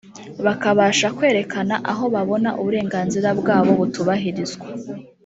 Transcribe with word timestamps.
bakabasha 0.45 1.07
kwerekana 1.17 1.75
aho 1.91 2.03
babona 2.13 2.49
uburenganzira 2.59 3.29
bwabo 3.39 3.71
butubahirizwa 3.79 4.67